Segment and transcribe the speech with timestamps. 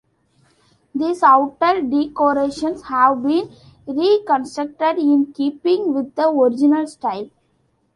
[0.95, 3.51] These outer decorations have been
[3.85, 7.29] reconstructed in keeping with the original style.